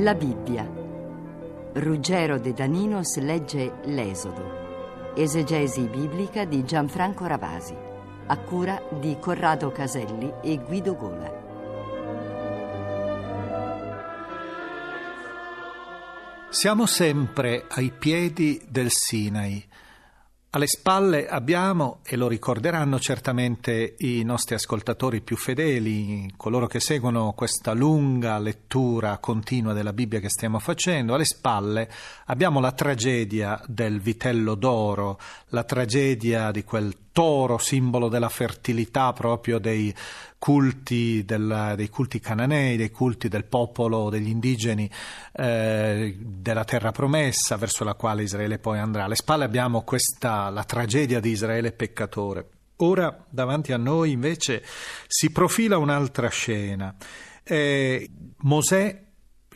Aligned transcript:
La 0.00 0.14
Bibbia. 0.14 0.64
Ruggero 1.72 2.38
De 2.38 2.52
Daninos 2.52 3.16
legge 3.16 3.80
L'Esodo. 3.86 5.12
Esegesi 5.16 5.88
biblica 5.88 6.44
di 6.44 6.64
Gianfranco 6.64 7.26
Ravasi. 7.26 7.74
A 8.26 8.38
cura 8.38 8.80
di 9.00 9.16
Corrado 9.18 9.72
Caselli 9.72 10.32
e 10.40 10.58
Guido 10.58 10.94
Gola. 10.94 11.32
Siamo 16.48 16.86
sempre 16.86 17.64
ai 17.68 17.90
piedi 17.90 18.64
del 18.68 18.90
Sinai 18.90 19.66
alle 20.50 20.66
spalle 20.66 21.28
abbiamo, 21.28 21.98
e 22.04 22.16
lo 22.16 22.26
ricorderanno 22.26 22.98
certamente 22.98 23.96
i 23.98 24.22
nostri 24.22 24.54
ascoltatori 24.54 25.20
più 25.20 25.36
fedeli, 25.36 26.32
coloro 26.36 26.66
che 26.66 26.80
seguono 26.80 27.32
questa 27.32 27.74
lunga 27.74 28.38
lettura 28.38 29.18
continua 29.18 29.74
della 29.74 29.92
Bibbia 29.92 30.20
che 30.20 30.30
stiamo 30.30 30.58
facendo, 30.58 31.12
alle 31.12 31.26
spalle 31.26 31.90
abbiamo 32.26 32.60
la 32.60 32.72
tragedia 32.72 33.62
del 33.66 34.00
vitello 34.00 34.54
d'oro, 34.54 35.18
la 35.48 35.64
tragedia 35.64 36.50
di 36.50 36.64
quel 36.64 36.96
toro, 37.18 37.58
simbolo 37.58 38.08
della 38.08 38.28
fertilità 38.28 39.12
proprio 39.12 39.58
dei 39.58 39.92
culti, 40.38 41.24
del, 41.24 41.72
dei 41.74 41.88
culti 41.88 42.20
cananei, 42.20 42.76
dei 42.76 42.92
culti 42.92 43.26
del 43.26 43.44
popolo, 43.44 44.08
degli 44.08 44.28
indigeni 44.28 44.88
eh, 45.32 46.16
della 46.16 46.62
terra 46.62 46.92
promessa 46.92 47.56
verso 47.56 47.82
la 47.82 47.94
quale 47.94 48.22
Israele 48.22 48.60
poi 48.60 48.78
andrà. 48.78 49.02
Alle 49.02 49.16
spalle 49.16 49.42
abbiamo 49.42 49.82
questa, 49.82 50.48
la 50.50 50.62
tragedia 50.62 51.18
di 51.18 51.30
Israele 51.30 51.72
peccatore. 51.72 52.50
Ora 52.76 53.26
davanti 53.28 53.72
a 53.72 53.78
noi 53.78 54.12
invece 54.12 54.62
si 55.08 55.32
profila 55.32 55.76
un'altra 55.76 56.28
scena. 56.28 56.94
Eh, 57.42 58.08
Mosè, 58.42 59.02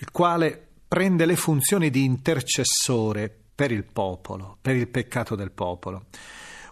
il 0.00 0.10
quale 0.10 0.66
prende 0.88 1.26
le 1.26 1.36
funzioni 1.36 1.90
di 1.90 2.02
intercessore 2.02 3.32
per 3.54 3.70
il 3.70 3.84
popolo, 3.84 4.58
per 4.60 4.74
il 4.74 4.88
peccato 4.88 5.36
del 5.36 5.52
popolo. 5.52 6.06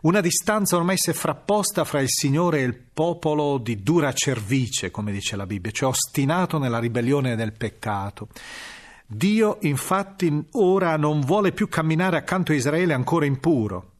Una 0.03 0.23
distanza 0.23 0.77
ormai 0.77 0.97
si 0.97 1.11
è 1.11 1.13
frapposta 1.13 1.85
fra 1.85 2.01
il 2.01 2.09
Signore 2.09 2.61
e 2.61 2.65
il 2.65 2.75
popolo 2.75 3.59
di 3.59 3.83
dura 3.83 4.15
cervice, 4.15 4.91
come 4.91 5.13
dice 5.13 5.37
la 5.37 5.45
Bibbia, 5.45 5.71
cioè 5.71 5.91
ostinato 5.91 6.59
nella 6.59 6.79
ribellione 6.79 7.37
del 7.37 7.53
peccato. 7.53 8.29
Dio 9.07 9.59
infatti 9.61 10.33
ora 10.53 10.97
non 10.97 11.21
vuole 11.21 11.53
più 11.53 11.69
camminare 11.69 12.17
accanto 12.17 12.53
a 12.53 12.55
Israele 12.55 12.95
ancora 12.95 13.27
impuro. 13.27 13.97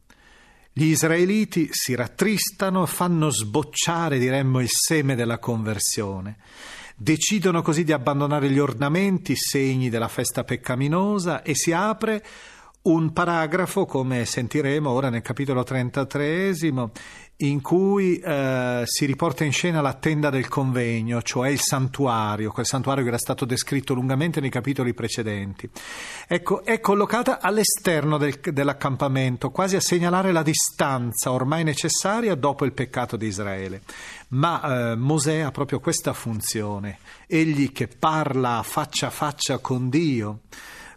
Gli 0.73 0.85
israeliti 0.85 1.67
si 1.69 1.93
rattristano 1.93 2.83
e 2.85 2.87
fanno 2.87 3.29
sbocciare, 3.29 4.17
diremmo, 4.17 4.59
il 4.59 4.69
seme 4.71 5.13
della 5.13 5.37
conversione. 5.37 6.37
Decidono 6.95 7.61
così 7.61 7.83
di 7.83 7.91
abbandonare 7.91 8.49
gli 8.49 8.57
ornamenti, 8.57 9.35
segni 9.35 9.89
della 9.89 10.07
festa 10.07 10.43
peccaminosa, 10.43 11.43
e 11.43 11.53
si 11.55 11.71
apre 11.71 12.23
un 12.83 13.13
paragrafo, 13.13 13.85
come 13.85 14.25
sentiremo 14.25 14.89
ora 14.89 15.09
nel 15.09 15.21
capitolo 15.21 15.61
33, 15.61 16.51
in 17.37 17.61
cui 17.61 18.17
eh, 18.17 18.81
si 18.85 19.05
riporta 19.05 19.43
in 19.43 19.51
scena 19.51 19.81
la 19.81 19.93
tenda 19.93 20.29
del 20.29 20.47
convegno, 20.47 21.21
cioè 21.21 21.49
il 21.49 21.59
santuario, 21.59 22.51
quel 22.51 22.65
santuario 22.65 23.03
che 23.03 23.09
era 23.09 23.17
stato 23.17 23.45
descritto 23.45 23.93
lungamente 23.93 24.39
nei 24.39 24.49
capitoli 24.49 24.93
precedenti. 24.93 25.69
Ecco, 26.27 26.63
è 26.63 26.79
collocata 26.79 27.39
all'esterno 27.39 28.17
del, 28.17 28.39
dell'accampamento, 28.39 29.51
quasi 29.51 29.75
a 29.75 29.81
segnalare 29.81 30.31
la 30.31 30.43
distanza 30.43 31.31
ormai 31.31 31.63
necessaria 31.63 32.33
dopo 32.35 32.65
il 32.65 32.73
peccato 32.73 33.15
di 33.15 33.27
Israele. 33.27 33.81
Ma 34.29 34.91
eh, 34.91 34.95
Mosè 34.95 35.39
ha 35.39 35.51
proprio 35.51 35.79
questa 35.79 36.13
funzione, 36.13 36.97
egli 37.27 37.71
che 37.71 37.87
parla 37.87 38.61
faccia 38.63 39.07
a 39.07 39.11
faccia 39.11 39.59
con 39.59 39.89
Dio 39.89 40.39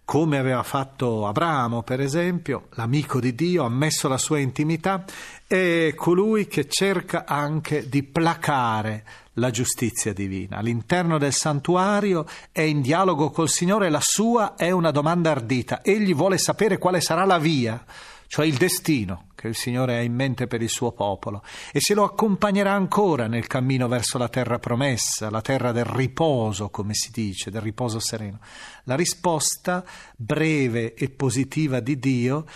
come 0.04 0.38
aveva 0.38 0.62
fatto 0.62 1.26
Abramo, 1.26 1.82
per 1.82 2.00
esempio, 2.00 2.69
l'amico 2.72 3.20
di 3.20 3.34
Dio, 3.34 3.65
ha 3.65 3.70
messo 3.70 4.06
la 4.06 4.19
sua 4.19 4.38
intimità, 4.38 5.04
è 5.47 5.92
colui 5.97 6.47
che 6.47 6.69
cerca 6.69 7.25
anche 7.26 7.88
di 7.88 8.03
placare 8.03 9.04
la 9.34 9.50
giustizia 9.50 10.12
divina. 10.12 10.59
All'interno 10.59 11.19
del 11.19 11.32
santuario 11.32 12.26
è 12.53 12.60
in 12.60 12.82
dialogo 12.82 13.31
col 13.31 13.48
Signore, 13.48 13.88
la 13.88 14.03
sua 14.03 14.54
è 14.56 14.70
una 14.70 14.91
domanda 14.91 15.31
ardita, 15.31 15.82
egli 15.82 16.14
vuole 16.14 16.38
sapere 16.38 16.78
quale 16.78 17.00
sarà 17.00 17.25
la 17.25 17.38
via, 17.38 17.82
cioè 18.26 18.47
il 18.47 18.56
destino 18.56 19.28
che 19.44 19.49
il 19.49 19.56
Signore 19.56 19.99
ha 19.99 20.00
in 20.00 20.15
mente 20.15 20.47
per 20.47 20.62
il 20.62 20.71
suo 20.71 20.93
popolo 20.93 21.43
e 21.71 21.78
se 21.78 21.93
lo 21.93 22.05
accompagnerà 22.05 22.72
ancora 22.72 23.27
nel 23.27 23.47
cammino 23.47 23.88
verso 23.88 24.16
la 24.16 24.31
terra 24.31 24.59
promessa, 24.59 25.29
la 25.29 25.43
terra 25.43 25.70
del 25.70 25.85
riposo, 25.85 26.70
come 26.70 26.94
si 26.94 27.11
dice, 27.12 27.50
del 27.50 27.61
riposo 27.61 27.99
sereno. 27.99 28.38
La 28.85 28.94
risposta 28.94 29.85
breve 30.17 30.94
e 30.94 31.11
positiva 31.11 31.81
di 31.81 31.99
Dio 31.99 32.46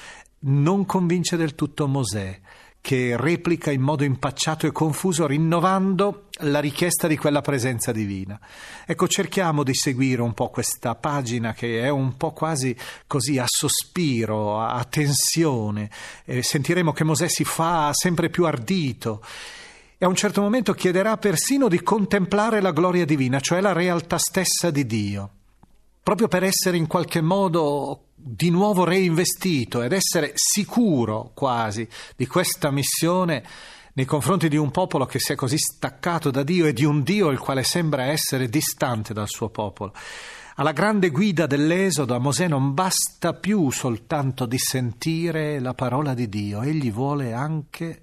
non 0.41 0.87
convince 0.87 1.37
del 1.37 1.55
tutto 1.55 1.87
Mosè 1.87 2.41
che 2.81 3.17
replica 3.19 3.71
in 3.71 3.83
modo 3.83 4.05
impacciato 4.05 4.67
e 4.67 4.73
confuso, 4.73 5.27
rinnovando 5.27 6.28
la 6.41 6.61
richiesta 6.61 7.07
di 7.07 7.17
quella 7.17 7.41
presenza 7.41 7.93
divina. 7.93 8.39
Ecco, 8.87 9.09
cerchiamo 9.09 9.63
di 9.63 9.75
seguire 9.75 10.23
un 10.23 10.35
po' 10.35 10.49
questa 10.51 10.95
pagina 10.95 11.53
che 11.53 11.83
è 11.83 11.89
un 11.89 12.17
po' 12.17 12.33
quasi 12.33 12.77
così 13.07 13.39
a 13.39 13.45
sospiro, 13.47 14.61
a 14.61 14.85
tensione. 14.85 15.91
Eh, 16.25 16.43
sentiremo 16.43 16.93
che 16.93 17.05
Mosè 17.05 17.29
si 17.29 17.45
fa 17.45 17.91
sempre 17.93 18.31
più 18.31 18.45
ardito 18.45 19.23
e 19.99 20.05
a 20.05 20.09
un 20.09 20.15
certo 20.15 20.41
momento 20.41 20.75
chiederà 20.75 21.17
persino 21.17 21.69
di 21.69 21.83
contemplare 21.83 22.61
la 22.61 22.73
gloria 22.73 23.05
divina, 23.05 23.41
cioè 23.41 23.61
la 23.61 23.73
realtà 23.73 24.19
stessa 24.19 24.71
di 24.71 24.87
Dio 24.87 25.31
proprio 26.09 26.29
per 26.29 26.43
essere 26.43 26.79
in 26.79 26.87
qualche 26.87 27.21
modo 27.21 28.05
di 28.15 28.49
nuovo 28.49 28.85
reinvestito 28.85 29.83
ed 29.83 29.93
essere 29.93 30.33
sicuro 30.37 31.33
quasi 31.35 31.87
di 32.17 32.27
questa 32.27 32.71
missione, 32.71 33.45
nei 33.99 34.07
confronti 34.07 34.49
di 34.49 34.57
un 34.57 34.71
popolo 34.71 35.07
che 35.07 35.19
si 35.19 35.33
è 35.33 35.35
così 35.35 35.59
staccato 35.59 36.31
da 36.31 36.45
Dio 36.45 36.67
e 36.67 36.73
di 36.73 36.85
un 36.85 37.03
Dio 37.03 37.31
il 37.31 37.41
quale 37.41 37.65
sembra 37.65 38.05
essere 38.05 38.49
distante 38.49 39.13
dal 39.13 39.27
suo 39.27 39.49
popolo. 39.49 39.93
Alla 40.55 40.71
grande 40.71 41.11
guida 41.11 41.49
dell'Esodo 41.49 42.15
a 42.15 42.21
Mosè 42.21 42.47
non 42.47 42.75
basta 42.75 43.35
più 43.35 43.71
soltanto 43.71 44.47
di 44.47 44.57
sentire 44.57 45.59
la 45.59 45.75
parola 45.75 46.15
di 46.15 46.29
Dio, 46.29 46.63
egli 46.63 46.93
vuole 46.93 47.33
anche 47.33 48.01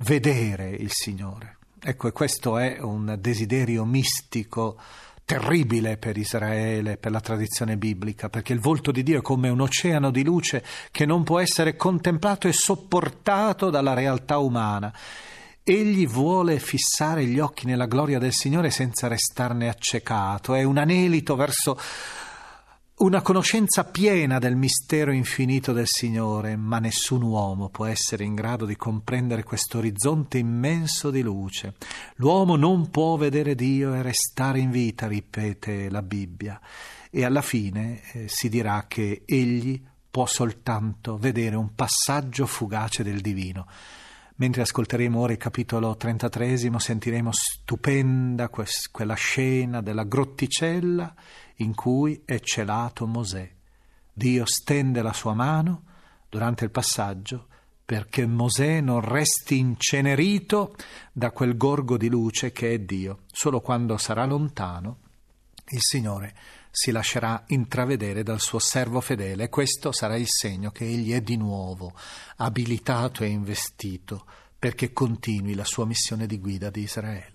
vedere 0.00 0.68
il 0.68 0.90
Signore. 0.90 1.56
Ecco, 1.82 2.08
e 2.08 2.12
questo 2.12 2.58
è 2.58 2.78
un 2.80 3.16
desiderio 3.18 3.86
mistico 3.86 4.76
terribile 5.24 5.96
per 5.96 6.16
Israele, 6.16 6.96
per 6.96 7.10
la 7.10 7.20
tradizione 7.20 7.76
biblica, 7.76 8.28
perché 8.28 8.52
il 8.52 8.60
volto 8.60 8.90
di 8.90 9.02
Dio 9.02 9.18
è 9.18 9.22
come 9.22 9.48
un 9.48 9.60
oceano 9.60 10.10
di 10.10 10.24
luce 10.24 10.64
che 10.90 11.06
non 11.06 11.22
può 11.22 11.38
essere 11.38 11.76
contemplato 11.76 12.48
e 12.48 12.52
sopportato 12.52 13.70
dalla 13.70 13.94
realtà 13.94 14.38
umana. 14.38 14.92
Egli 15.64 16.08
vuole 16.08 16.58
fissare 16.58 17.24
gli 17.24 17.38
occhi 17.38 17.66
nella 17.66 17.86
gloria 17.86 18.18
del 18.18 18.32
Signore 18.32 18.70
senza 18.70 19.06
restarne 19.06 19.68
accecato, 19.68 20.54
è 20.54 20.64
un 20.64 20.76
anelito 20.76 21.36
verso 21.36 21.78
una 22.96 23.22
conoscenza 23.22 23.84
piena 23.84 24.38
del 24.38 24.54
mistero 24.54 25.12
infinito 25.12 25.72
del 25.72 25.86
Signore, 25.88 26.56
ma 26.56 26.78
nessun 26.78 27.22
uomo 27.22 27.68
può 27.68 27.86
essere 27.86 28.22
in 28.22 28.34
grado 28.34 28.64
di 28.64 28.76
comprendere 28.76 29.42
questo 29.42 29.78
orizzonte 29.78 30.38
immenso 30.38 31.10
di 31.10 31.22
luce. 31.22 31.74
L'uomo 32.16 32.54
non 32.56 32.90
può 32.90 33.16
vedere 33.16 33.54
Dio 33.54 33.94
e 33.94 34.02
restare 34.02 34.60
in 34.60 34.70
vita, 34.70 35.08
ripete 35.08 35.90
la 35.90 36.02
Bibbia, 36.02 36.60
e 37.10 37.24
alla 37.24 37.42
fine 37.42 38.02
eh, 38.12 38.28
si 38.28 38.48
dirà 38.48 38.84
che 38.86 39.22
egli 39.24 39.82
può 40.08 40.26
soltanto 40.26 41.16
vedere 41.16 41.56
un 41.56 41.74
passaggio 41.74 42.46
fugace 42.46 43.02
del 43.02 43.20
divino. 43.20 43.66
Mentre 44.36 44.62
ascolteremo 44.62 45.18
ora 45.18 45.32
il 45.32 45.38
capitolo 45.38 45.96
33, 45.96 46.78
sentiremo 46.78 47.30
stupenda 47.32 48.48
quella 48.48 49.14
scena 49.14 49.80
della 49.80 50.04
grotticella 50.04 51.14
in 51.56 51.74
cui 51.74 52.22
è 52.24 52.38
celato 52.40 53.06
Mosè. 53.06 53.50
Dio 54.12 54.44
stende 54.46 55.02
la 55.02 55.12
sua 55.12 55.34
mano 55.34 55.84
durante 56.28 56.64
il 56.64 56.70
passaggio 56.70 57.48
perché 57.84 58.26
Mosè 58.26 58.80
non 58.80 59.00
resti 59.00 59.58
incenerito 59.58 60.74
da 61.12 61.30
quel 61.30 61.56
gorgo 61.56 61.96
di 61.96 62.08
luce 62.08 62.52
che 62.52 62.72
è 62.72 62.78
Dio. 62.78 63.20
Solo 63.30 63.60
quando 63.60 63.96
sarà 63.98 64.24
lontano 64.24 64.98
il 65.68 65.80
Signore 65.80 66.34
si 66.70 66.90
lascerà 66.90 67.44
intravedere 67.48 68.22
dal 68.22 68.40
suo 68.40 68.58
servo 68.58 69.02
fedele 69.02 69.50
questo 69.50 69.92
sarà 69.92 70.16
il 70.16 70.26
segno 70.26 70.70
che 70.70 70.84
egli 70.84 71.12
è 71.12 71.20
di 71.20 71.36
nuovo 71.36 71.92
abilitato 72.36 73.24
e 73.24 73.26
investito 73.26 74.24
perché 74.58 74.92
continui 74.92 75.54
la 75.54 75.64
sua 75.64 75.84
missione 75.84 76.26
di 76.26 76.38
guida 76.38 76.70
di 76.70 76.82
Israele. 76.82 77.31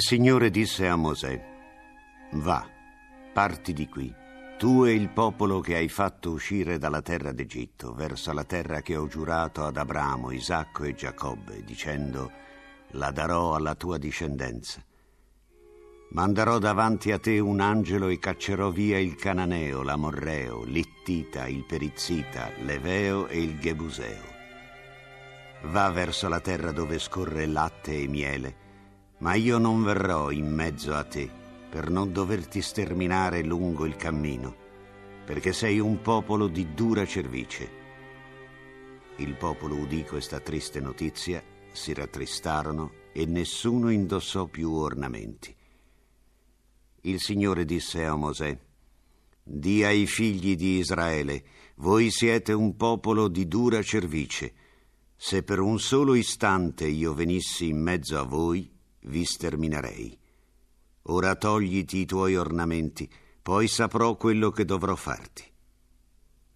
Il 0.00 0.06
Signore 0.06 0.48
disse 0.48 0.88
a 0.88 0.96
Mosè, 0.96 1.38
Va, 2.30 2.66
parti 3.34 3.74
di 3.74 3.86
qui, 3.86 4.10
tu 4.56 4.86
e 4.86 4.94
il 4.94 5.10
popolo 5.10 5.60
che 5.60 5.76
hai 5.76 5.90
fatto 5.90 6.30
uscire 6.30 6.78
dalla 6.78 7.02
terra 7.02 7.32
d'Egitto, 7.32 7.92
verso 7.92 8.32
la 8.32 8.44
terra 8.44 8.80
che 8.80 8.96
ho 8.96 9.06
giurato 9.06 9.66
ad 9.66 9.76
Abramo, 9.76 10.30
Isacco 10.30 10.84
e 10.84 10.94
Giacobbe, 10.94 11.62
dicendo, 11.64 12.32
la 12.92 13.10
darò 13.10 13.54
alla 13.54 13.74
tua 13.74 13.98
discendenza. 13.98 14.82
Manderò 16.12 16.56
davanti 16.56 17.12
a 17.12 17.18
te 17.18 17.38
un 17.38 17.60
angelo 17.60 18.08
e 18.08 18.18
caccerò 18.18 18.70
via 18.70 18.98
il 18.98 19.16
Cananeo, 19.16 19.82
l'Amorreo, 19.82 20.64
l'Ittita, 20.64 21.46
il 21.46 21.66
Perizzita, 21.66 22.50
l'Eveo 22.62 23.26
e 23.26 23.42
il 23.42 23.58
Gebuseo. 23.58 24.24
Va 25.64 25.90
verso 25.90 26.26
la 26.28 26.40
terra 26.40 26.72
dove 26.72 26.98
scorre 26.98 27.44
latte 27.44 27.94
e 28.00 28.08
miele, 28.08 28.68
ma 29.20 29.34
io 29.34 29.58
non 29.58 29.82
verrò 29.82 30.30
in 30.30 30.52
mezzo 30.52 30.94
a 30.94 31.04
te 31.04 31.28
per 31.70 31.88
non 31.88 32.12
doverti 32.12 32.60
sterminare 32.60 33.42
lungo 33.42 33.86
il 33.86 33.96
cammino, 33.96 34.54
perché 35.24 35.52
sei 35.52 35.78
un 35.78 36.00
popolo 36.00 36.48
di 36.48 36.74
dura 36.74 37.06
cervice. 37.06 37.78
Il 39.16 39.34
popolo 39.36 39.76
udì 39.76 40.04
questa 40.04 40.40
triste 40.40 40.80
notizia, 40.80 41.42
si 41.72 41.92
rattristarono 41.94 42.92
e 43.12 43.26
nessuno 43.26 43.90
indossò 43.90 44.46
più 44.46 44.72
ornamenti. 44.72 45.54
Il 47.02 47.20
Signore 47.20 47.64
disse 47.64 48.04
a 48.04 48.16
Mosè, 48.16 48.58
Di 49.42 49.84
ai 49.84 50.06
figli 50.06 50.56
di 50.56 50.78
Israele, 50.78 51.44
voi 51.76 52.10
siete 52.10 52.52
un 52.52 52.76
popolo 52.76 53.28
di 53.28 53.46
dura 53.46 53.82
cervice. 53.82 54.52
Se 55.16 55.42
per 55.42 55.60
un 55.60 55.78
solo 55.78 56.14
istante 56.14 56.86
io 56.86 57.14
venissi 57.14 57.68
in 57.68 57.80
mezzo 57.80 58.18
a 58.18 58.22
voi, 58.22 58.78
vi 59.02 59.24
sterminerei. 59.24 60.18
Ora 61.04 61.34
togliti 61.36 61.98
i 61.98 62.06
tuoi 62.06 62.36
ornamenti, 62.36 63.10
poi 63.42 63.68
saprò 63.68 64.16
quello 64.16 64.50
che 64.50 64.64
dovrò 64.64 64.94
farti. 64.94 65.44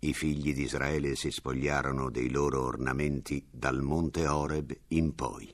I 0.00 0.12
figli 0.12 0.52
di 0.52 0.62
Israele 0.62 1.17
si 1.17 1.31
spogliarono 1.31 2.11
dei 2.11 2.31
loro 2.31 2.62
ornamenti 2.62 3.46
dal 3.50 3.81
monte 3.81 4.26
Oreb 4.26 4.76
in 4.88 5.14
poi. 5.14 5.52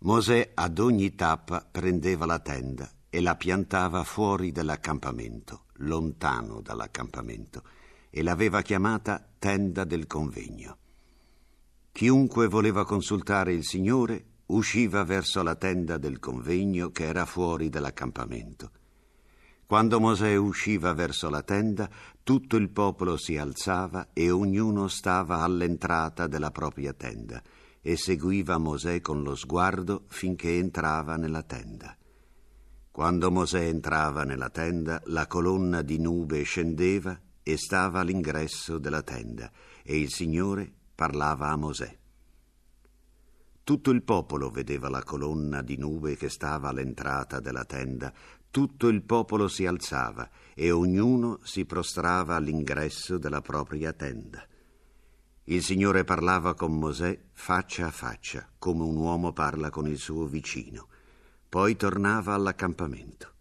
Mosè 0.00 0.50
ad 0.54 0.78
ogni 0.78 1.14
tappa 1.14 1.66
prendeva 1.70 2.26
la 2.26 2.40
tenda 2.40 2.90
e 3.08 3.20
la 3.20 3.36
piantava 3.36 4.04
fuori 4.04 4.52
dall'accampamento, 4.52 5.66
lontano 5.76 6.60
dall'accampamento, 6.60 7.62
e 8.10 8.22
l'aveva 8.22 8.60
chiamata 8.60 9.26
tenda 9.38 9.84
del 9.84 10.06
convegno. 10.06 10.76
Chiunque 11.92 12.46
voleva 12.46 12.84
consultare 12.84 13.54
il 13.54 13.64
Signore 13.64 14.31
usciva 14.46 15.04
verso 15.04 15.42
la 15.42 15.54
tenda 15.54 15.98
del 15.98 16.18
convegno 16.18 16.90
che 16.90 17.04
era 17.04 17.24
fuori 17.24 17.68
dell'accampamento. 17.68 18.70
Quando 19.66 20.00
Mosè 20.00 20.36
usciva 20.36 20.92
verso 20.92 21.30
la 21.30 21.42
tenda, 21.42 21.88
tutto 22.22 22.56
il 22.56 22.68
popolo 22.68 23.16
si 23.16 23.38
alzava 23.38 24.08
e 24.12 24.30
ognuno 24.30 24.86
stava 24.88 25.38
all'entrata 25.38 26.26
della 26.26 26.50
propria 26.50 26.92
tenda 26.92 27.42
e 27.80 27.96
seguiva 27.96 28.58
Mosè 28.58 29.00
con 29.00 29.22
lo 29.22 29.34
sguardo 29.34 30.04
finché 30.08 30.58
entrava 30.58 31.16
nella 31.16 31.42
tenda. 31.42 31.96
Quando 32.90 33.30
Mosè 33.30 33.64
entrava 33.64 34.24
nella 34.24 34.50
tenda, 34.50 35.00
la 35.06 35.26
colonna 35.26 35.80
di 35.80 35.98
nube 35.98 36.42
scendeva 36.42 37.18
e 37.42 37.56
stava 37.56 38.00
all'ingresso 38.00 38.76
della 38.76 39.02
tenda 39.02 39.50
e 39.82 39.98
il 39.98 40.10
Signore 40.10 40.70
parlava 40.94 41.48
a 41.48 41.56
Mosè. 41.56 42.00
Tutto 43.64 43.90
il 43.90 44.02
popolo 44.02 44.50
vedeva 44.50 44.88
la 44.88 45.04
colonna 45.04 45.62
di 45.62 45.76
nube 45.76 46.16
che 46.16 46.28
stava 46.28 46.70
all'entrata 46.70 47.38
della 47.38 47.64
tenda, 47.64 48.12
tutto 48.50 48.88
il 48.88 49.02
popolo 49.02 49.46
si 49.46 49.64
alzava 49.66 50.28
e 50.52 50.72
ognuno 50.72 51.38
si 51.44 51.64
prostrava 51.64 52.34
all'ingresso 52.34 53.18
della 53.18 53.40
propria 53.40 53.92
tenda. 53.92 54.44
Il 55.44 55.62
Signore 55.62 56.02
parlava 56.02 56.54
con 56.54 56.76
Mosè 56.76 57.18
faccia 57.32 57.86
a 57.86 57.90
faccia, 57.90 58.48
come 58.58 58.82
un 58.82 58.96
uomo 58.96 59.32
parla 59.32 59.70
con 59.70 59.86
il 59.86 59.98
suo 59.98 60.26
vicino. 60.26 60.88
Poi 61.48 61.76
tornava 61.76 62.34
all'accampamento. 62.34 63.32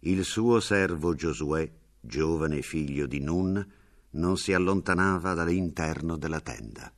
Il 0.00 0.24
suo 0.24 0.60
servo 0.60 1.14
Giosuè, 1.14 1.70
giovane 2.00 2.60
figlio 2.60 3.06
di 3.06 3.20
Nun, 3.20 3.66
non 4.10 4.36
si 4.36 4.52
allontanava 4.52 5.32
dall'interno 5.32 6.16
della 6.16 6.40
tenda. 6.40 6.92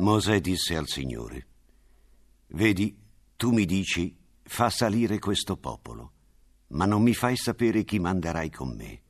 Mosè 0.00 0.40
disse 0.40 0.76
al 0.76 0.88
Signore, 0.88 1.46
Vedi, 2.48 2.96
tu 3.36 3.52
mi 3.52 3.66
dici, 3.66 4.16
fa 4.42 4.70
salire 4.70 5.18
questo 5.18 5.58
popolo, 5.58 6.12
ma 6.68 6.86
non 6.86 7.02
mi 7.02 7.12
fai 7.12 7.36
sapere 7.36 7.84
chi 7.84 7.98
manderai 7.98 8.50
con 8.50 8.74
me. 8.74 9.02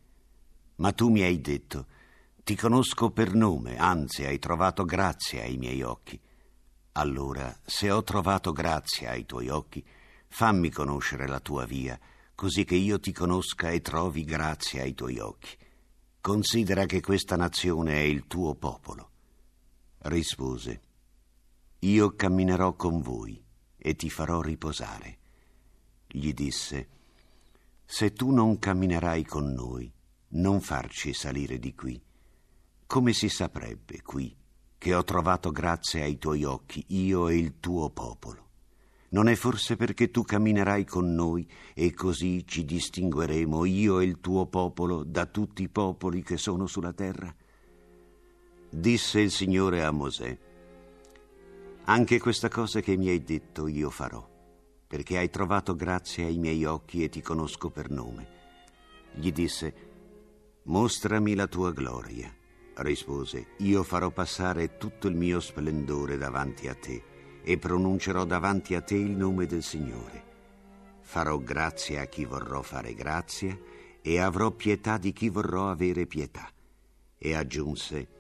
Ma 0.77 0.91
tu 0.93 1.09
mi 1.09 1.23
hai 1.23 1.41
detto, 1.41 1.87
ti 2.43 2.57
conosco 2.57 3.13
per 3.13 3.35
nome, 3.35 3.77
anzi 3.77 4.25
hai 4.25 4.41
trovato 4.41 4.85
grazia 4.85 5.43
ai 5.43 5.57
miei 5.59 5.83
occhi. 5.83 6.21
Allora, 6.93 7.57
se 7.65 7.89
ho 7.93 8.03
trovato 8.03 8.51
grazia 8.51 9.11
ai 9.11 9.25
tuoi 9.27 9.49
occhi, 9.49 9.85
fammi 10.27 10.71
conoscere 10.71 11.29
la 11.29 11.39
tua 11.39 11.67
via, 11.67 11.99
così 12.35 12.65
che 12.65 12.75
io 12.75 12.99
ti 12.99 13.13
conosca 13.13 13.71
e 13.71 13.81
trovi 13.81 14.25
grazia 14.25 14.83
ai 14.83 14.95
tuoi 14.95 15.21
occhi. 15.21 15.57
Considera 16.21 16.85
che 16.87 17.01
questa 17.01 17.37
nazione 17.37 17.95
è 17.95 18.03
il 18.03 18.27
tuo 18.27 18.57
popolo. 18.57 19.10
Rispose, 20.03 20.81
Io 21.81 22.15
camminerò 22.15 22.75
con 22.75 23.01
voi 23.01 23.43
e 23.77 23.97
ti 23.97 24.11
farò 24.11 24.41
riposare. 24.41 25.19
Gli 26.07 26.33
disse, 26.33 26.89
Se 27.85 28.13
tu 28.13 28.31
non 28.31 28.59
camminerai 28.59 29.25
con 29.25 29.53
noi, 29.53 29.93
non 30.29 30.61
farci 30.61 31.13
salire 31.13 31.59
di 31.59 31.75
qui. 31.75 32.01
Come 32.87 33.13
si 33.13 33.29
saprebbe 33.29 34.03
qui 34.03 34.37
che 34.77 34.95
ho 34.95 35.05
trovato 35.05 35.51
grazia 35.51 36.05
ai 36.05 36.19
tuoi 36.19 36.45
occhi, 36.45 36.85
io 36.89 37.29
e 37.29 37.37
il 37.37 37.61
tuo 37.61 37.91
popolo? 37.91 38.49
Non 39.11 39.29
è 39.29 39.35
forse 39.35 39.77
perché 39.77 40.11
tu 40.11 40.23
camminerai 40.23 40.85
con 40.85 41.13
noi 41.15 41.49
e 41.75 41.93
così 41.93 42.47
ci 42.47 42.65
distingueremo, 42.65 43.65
io 43.65 43.99
e 43.99 44.05
il 44.05 44.21
tuo 44.21 44.47
popolo, 44.47 45.03
da 45.03 45.27
tutti 45.27 45.63
i 45.63 45.69
popoli 45.69 46.23
che 46.23 46.37
sono 46.37 46.67
sulla 46.67 46.93
terra? 46.93 47.35
Disse 48.73 49.21
il 49.21 49.33
Signore 49.33 49.83
a 49.83 49.91
Mosè, 49.91 50.39
anche 51.87 52.21
questa 52.21 52.49
cosa 52.49 52.79
che 52.79 52.97
mi 52.97 53.09
hai 53.09 53.21
detto 53.25 53.67
io 53.67 53.91
farò, 53.91 54.25
perché 54.87 55.19
hai 55.19 55.29
trovato 55.29 55.75
grazia 55.75 56.27
ai 56.27 56.39
miei 56.39 56.65
occhi 56.65 57.03
e 57.03 57.09
ti 57.09 57.21
conosco 57.21 57.71
per 57.71 57.91
nome. 57.91 58.29
Gli 59.13 59.33
disse, 59.33 59.75
mostrami 60.65 61.35
la 61.35 61.49
tua 61.49 61.73
gloria. 61.73 62.33
Rispose, 62.75 63.55
io 63.59 63.83
farò 63.83 64.13
passare 64.13 64.77
tutto 64.77 65.09
il 65.09 65.17
mio 65.17 65.41
splendore 65.41 66.17
davanti 66.17 66.69
a 66.69 66.75
te 66.77 67.03
e 67.43 67.59
pronuncerò 67.59 68.25
davanti 68.25 68.77
a 68.77 68.83
te 68.83 68.95
il 68.95 69.17
nome 69.17 69.47
del 69.47 69.65
Signore. 69.65 70.25
Farò 71.01 71.39
grazia 71.39 72.03
a 72.03 72.07
chi 72.07 72.25
vorrò 72.25 72.63
fare 72.63 72.95
grazia 72.95 73.59
e 74.01 74.21
avrò 74.21 74.53
pietà 74.53 74.97
di 74.97 75.13
chi 75.13 75.29
vorrò 75.29 75.69
avere 75.71 76.07
pietà. 76.07 76.49
E 77.19 77.35
aggiunse, 77.35 78.20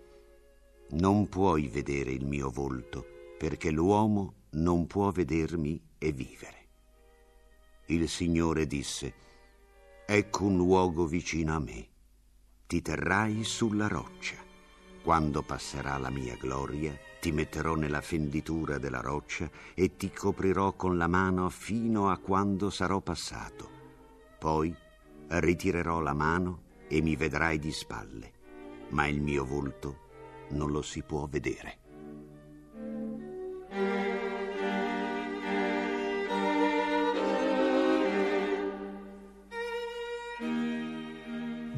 non 0.93 1.29
puoi 1.29 1.69
vedere 1.69 2.11
il 2.11 2.27
mio 2.27 2.51
volto, 2.51 3.07
perché 3.39 3.71
l'uomo 3.71 4.35
non 4.51 4.87
può 4.87 5.11
vedermi 5.11 5.81
e 5.99 6.13
vivere. 6.13 6.67
Il 7.87 8.09
Signore 8.09 8.67
disse, 8.67 9.15
ecco 10.07 10.45
un 10.45 10.57
luogo 10.57 11.07
vicino 11.07 11.55
a 11.55 11.59
me, 11.59 11.89
ti 12.67 12.83
terrai 12.83 13.45
sulla 13.45 13.87
roccia. 13.87 14.37
Quando 15.03 15.43
passerà 15.43 15.97
la 15.97 16.11
mia 16.11 16.37
gloria, 16.37 16.97
ti 17.21 17.33
metterò 17.33 17.75
nella 17.75 18.01
fenditura 18.01 18.79
della 18.79 19.01
roccia 19.01 19.51
e 19.75 19.97
ti 19.97 20.11
coprirò 20.11 20.73
con 20.75 20.97
la 20.97 21.07
mano 21.07 21.49
fino 21.51 22.11
a 22.11 22.19
quando 22.19 22.71
sarò 22.71 23.01
passato. 23.01 23.69
Poi 24.39 24.75
ritirerò 25.29 26.01
la 26.01 26.15
mano 26.15 26.63
e 26.89 27.01
mi 27.01 27.15
vedrai 27.17 27.59
di 27.59 27.73
spalle, 27.73 28.33
ma 28.89 29.07
il 29.07 29.21
mio 29.21 29.45
volto 29.45 30.09
non 30.51 30.71
lo 30.71 30.83
si 30.83 31.03
può 31.03 31.27
vedere. 31.27 31.79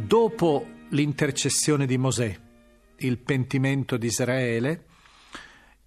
Dopo 0.06 0.66
l'intercessione 0.90 1.86
di 1.86 1.96
Mosè, 1.96 2.38
il 2.98 3.18
pentimento 3.18 3.96
di 3.96 4.06
Israele, 4.06 4.84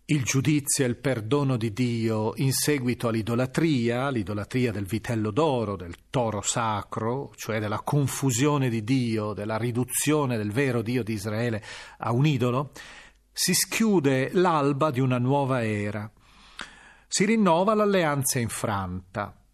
il 0.08 0.24
giudizio 0.24 0.86
e 0.86 0.88
il 0.88 0.98
perdono 0.98 1.58
di 1.58 1.74
Dio 1.74 2.34
in 2.36 2.54
seguito 2.54 3.08
all'idolatria, 3.08 4.10
l'idolatria 4.10 4.72
del 4.72 4.86
vitello 4.86 5.32
d'oro, 5.32 5.76
del 5.76 5.96
toro 6.12 6.42
sacro, 6.42 7.32
cioè 7.36 7.60
della 7.60 7.82
confusione 7.82 8.70
di 8.70 8.84
Dio, 8.84 9.34
della 9.34 9.58
riduzione 9.58 10.38
del 10.38 10.52
vero 10.52 10.84
Dio 10.84 11.04
di 11.04 11.14
Israele 11.14 11.64
a 11.98 12.12
un 12.12 12.28
idolo, 12.28 12.72
si 13.32 13.56
schiude 13.56 14.30
l'alba 14.34 14.92
di 14.92 15.00
una 15.00 15.18
nuova 15.18 15.64
era. 15.66 16.10
Si 17.08 17.26
rinnova 17.26 17.74
l'alleanza 17.74 18.38
infranta 18.38 19.45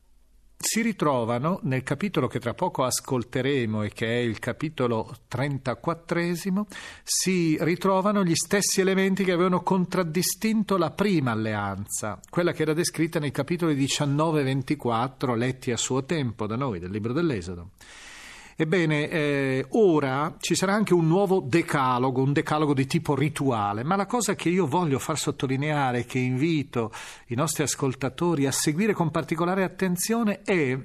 si 0.72 0.82
ritrovano 0.82 1.60
nel 1.64 1.84
capitolo 1.84 2.28
che 2.28 2.40
tra 2.40 2.54
poco 2.54 2.86
ascolteremo 2.86 3.84
e 3.84 3.90
che 3.90 4.06
è 4.08 4.20
il 4.20 4.40
capitolo 4.40 5.18
34, 5.28 6.66
si 7.04 7.58
ritrovano 7.60 8.24
gli 8.24 8.36
stessi 8.36 8.80
elementi 8.80 9.26
che 9.26 9.34
avevano 9.34 9.64
contraddistinto 9.64 10.78
la 10.78 10.92
prima 10.92 11.32
alleanza, 11.32 12.22
quella 12.30 12.54
che 12.54 12.62
era 12.62 12.72
descritta 12.72 13.20
nei 13.20 13.32
capitoli 13.32 13.76
19 13.76 14.40
e 14.40 14.44
24 14.44 15.36
letti 15.36 15.74
a 15.74 15.78
suo 15.78 16.06
tempo 16.06 16.48
da 16.48 16.56
noi 16.56 16.80
del 16.80 16.92
libro 16.92 17.12
dell'Esodo. 17.12 17.72
Ebbene, 18.56 19.10
eh, 19.10 19.66
ora 19.70 20.36
ci 20.40 20.56
sarà 20.56 20.74
anche 20.74 20.94
un 20.94 21.08
nuovo 21.08 21.40
decalogo, 21.40 22.22
un 22.22 22.34
decalogo 22.34 22.74
di 22.74 22.86
tipo 22.86 23.16
rituale, 23.16 23.84
ma 23.84 23.96
la 23.96 24.06
cosa 24.06 24.36
che 24.36 24.50
io 24.50 24.68
voglio 24.68 25.00
far 25.00 25.18
sottolineare, 25.18 26.06
che 26.06 26.20
invito 26.20 26.92
i 27.28 27.36
nostri 27.36 27.64
ascoltatori 27.64 28.46
a 28.46 28.52
seguire 28.52 28.94
con 28.94 29.12
particolare 29.12 29.64
attenzione 29.64 30.42
è 30.44 30.78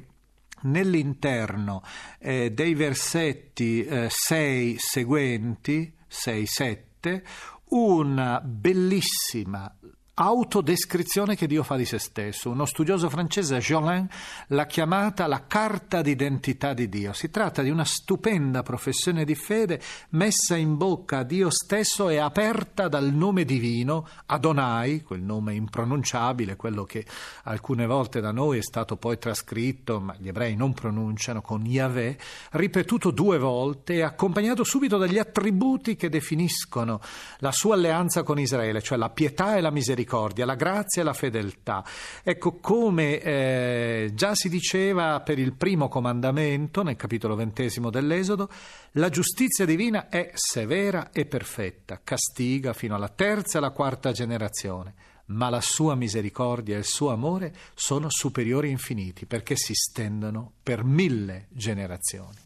nell'interno 0.63 1.83
eh, 2.19 2.51
dei 2.53 2.75
versetti 2.75 3.85
eh, 3.85 4.09
6 4.11 4.77
seguenti, 4.79 5.93
6-7, 6.11 7.23
una 7.69 8.41
bellissima 8.41 9.73
autodescrizione 10.19 11.37
che 11.37 11.47
Dio 11.47 11.63
fa 11.63 11.77
di 11.77 11.85
se 11.85 11.99
stesso. 11.99 12.49
Uno 12.49 12.65
studioso 12.65 13.11
francese, 13.11 13.59
Jolin, 13.59 14.09
l'ha 14.49 14.65
chiamata 14.65 15.27
la 15.27 15.47
carta 15.47 16.01
d'identità 16.01 16.73
di 16.73 16.89
Dio. 16.89 17.13
Si 17.13 17.29
tratta 17.29 17.61
di 17.61 17.69
una 17.69 17.85
stupenda 17.85 18.63
professione 18.63 19.27
di 19.27 19.35
fede 19.35 19.79
messa 20.11 20.57
in 20.57 20.79
bocca 20.79 21.19
a 21.19 21.23
Dio 21.23 21.51
stesso 21.51 22.09
e 22.09 22.17
aperta 22.17 22.89
dal 22.89 23.13
nome 23.13 23.45
divino, 23.45 24.09
Adonai, 24.25 25.03
quel 25.03 25.21
nome 25.21 25.53
impronunciabile, 25.53 26.57
quello 26.57 26.85
che 26.85 27.05
alcune 27.45 27.85
volte 27.85 28.23
da 28.23 28.33
noi 28.33 28.59
è 28.59 28.63
stato 28.63 28.97
poi 28.97 29.19
trascritto, 29.19 30.01
ma 30.01 30.17
gli 30.19 30.29
ebrei 30.29 30.57
non 30.57 30.73
pronunciano, 30.73 31.43
con 31.43 31.67
Yahweh, 31.67 32.17
ripetuto 32.53 33.11
due 33.11 33.37
volte 33.37 33.97
e 33.97 34.03
accompagnato 34.03 34.65
subito 34.65 34.97
dagli 34.97 35.19
attributi 35.19 35.95
che 35.95 36.09
definiscono 36.09 37.03
la 37.41 37.53
sua 37.53 37.75
alleanza 37.75 38.23
con 38.23 38.39
Israele, 38.39 38.81
cioè 38.81 38.97
la 38.97 39.11
pietà 39.11 39.57
e 39.57 39.61
la 39.61 39.71
misericordia 39.71 40.05
misericordia, 40.07 40.47
la 40.47 40.55
grazia 40.55 41.03
e 41.03 41.05
la 41.05 41.13
fedeltà. 41.13 41.85
Ecco, 42.23 42.59
come 42.59 43.21
eh, 43.21 44.11
già 44.15 44.35
si 44.35 44.49
diceva 44.49 45.21
per 45.21 45.39
il 45.39 45.55
primo 45.55 45.89
comandamento, 45.89 46.83
nel 46.83 46.97
capitolo 46.97 47.35
ventesimo 47.35 47.91
dell'Esodo, 47.91 48.49
la 48.93 49.09
giustizia 49.09 49.65
divina 49.65 50.09
è 50.09 50.31
severa 50.35 51.11
e 51.11 51.27
perfetta, 51.27 52.01
castiga 52.03 52.73
fino 52.73 52.95
alla 52.95 53.09
terza 53.09 53.57
e 53.57 53.59
alla 53.59 53.71
quarta 53.71 54.13
generazione 54.13 54.95
ma 55.29 55.49
la 55.49 55.61
sua 55.61 55.97
misericordia 55.97 56.77
e 56.77 56.79
il 56.79 56.85
suo 56.85 57.11
amore 57.11 57.53
sono 57.75 58.07
superiori 58.09 58.69
e 58.69 58.71
infiniti 58.71 59.27
perché 59.27 59.57
si 59.57 59.75
stendono 59.75 60.53
per 60.63 60.85
mille 60.85 61.49
generazioni. 61.51 62.46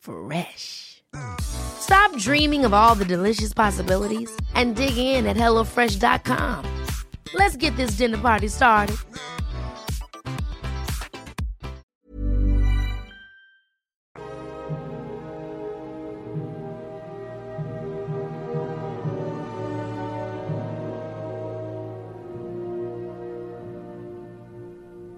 Fresh. 0.00 1.02
Stop 1.40 2.16
dreaming 2.16 2.64
of 2.64 2.74
all 2.74 2.94
the 2.94 3.04
delicious 3.04 3.54
possibilities 3.54 4.30
and 4.54 4.76
dig 4.76 4.96
in 4.96 5.26
at 5.26 5.36
HelloFresh.com. 5.36 6.64
Let's 7.34 7.56
get 7.56 7.76
this 7.76 7.92
dinner 7.92 8.18
party 8.18 8.48
started. 8.48 8.96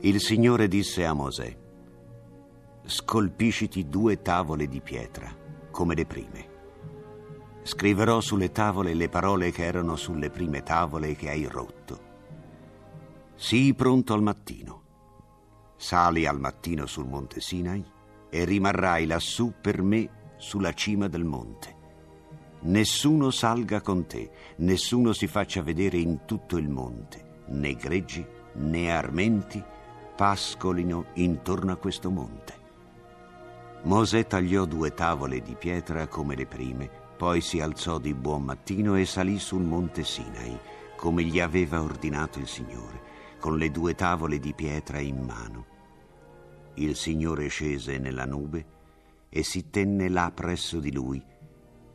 Il 0.05 0.19
Signore 0.19 0.67
disse 0.67 1.05
a 1.05 1.15
Mosè, 1.15 1.57
scolpisciti 2.85 3.89
due 3.89 4.23
tavole 4.23 4.67
di 4.67 4.81
pietra, 4.81 5.35
come 5.71 5.95
le 5.95 6.07
prime. 6.07 6.51
Scriverò 7.63 8.21
sulle 8.21 8.51
tavole 8.51 8.93
le 8.95 9.09
parole 9.09 9.53
che 9.53 9.65
erano 9.65 9.97
sulle 9.97 10.31
prime 10.31 10.63
tavole 10.63 11.15
che 11.15 11.31
hai 11.31 11.47
rotto. 11.47 12.11
Sii 13.37 13.75
pronto 13.75 14.15
al 14.15 14.23
mattino. 14.23 14.83
Sali 15.77 16.27
al 16.27 16.41
mattino 16.41 16.87
sul 16.87 17.07
monte 17.07 17.41
Sinai 17.41 17.85
e 18.29 18.45
rimarrai 18.45 19.07
lassù 19.07 19.53
per 19.61 19.83
me 19.83 20.35
sulla 20.37 20.73
cima 20.73 21.09
del 21.09 21.25
monte. 21.25 21.77
Nessuno 22.63 23.31
salga 23.31 23.81
con 23.81 24.07
te, 24.07 24.31
nessuno 24.57 25.13
si 25.13 25.27
faccia 25.27 25.63
vedere 25.63 25.99
in 25.99 26.25
tutto 26.25 26.57
il 26.57 26.69
monte, 26.69 27.43
né 27.49 27.75
greggi 27.75 28.25
né 28.55 28.91
armenti 28.91 29.63
pascolino 30.17 31.07
intorno 31.15 31.73
a 31.73 31.77
questo 31.77 32.11
monte. 32.11 32.62
Mosè 33.85 34.29
tagliò 34.29 34.65
due 34.65 34.95
tavole 34.95 35.41
di 35.41 35.57
pietra 35.57 36.07
come 36.07 36.37
le 36.37 36.47
prime, 36.47 36.89
poi 37.17 37.41
si 37.41 37.61
alzò 37.61 37.99
di 37.99 38.15
buon 38.15 38.45
mattino 38.45 38.95
e 38.95 39.05
salì 39.05 39.41
sul 39.41 39.63
monte 39.63 40.05
Sinai, 40.05 40.57
come 40.97 41.25
gli 41.25 41.41
aveva 41.41 41.83
ordinato 41.83 42.39
il 42.39 42.47
Signore, 42.47 43.01
con 43.41 43.59
le 43.59 43.73
due 43.73 43.97
tavole 43.97 44.39
di 44.39 44.55
pietra 44.55 45.01
in 45.01 45.19
mano. 45.19 45.67
Il 46.75 46.95
Signore 46.95 47.49
scese 47.49 47.99
nella 47.99 48.25
nube 48.25 48.67
e 49.29 49.43
si 49.43 49.69
tenne 49.69 50.09
là 50.09 50.31
presso 50.33 50.79
di 50.79 50.93
lui, 50.93 51.21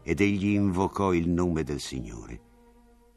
ed 0.03 0.20
egli 0.20 0.56
invocò 0.56 1.13
il 1.13 1.29
nome 1.29 1.63
del 1.63 1.79
Signore. 1.79 2.41